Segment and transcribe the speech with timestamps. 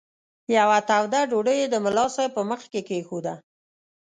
[0.57, 3.33] یوه توده ډوډۍ یې د ملا صاحب په مخ کې کښېښوده.